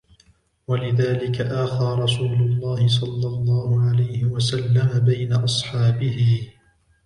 [0.67, 6.47] وَلِذَلِكَ آخَى رَسُولُ اللَّهِ صَلَّى اللَّهُ عَلَيْهِ وَسَلَّمَ بَيْنَ أَصْحَابِهِ